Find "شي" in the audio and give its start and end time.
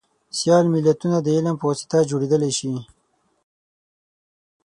2.57-2.71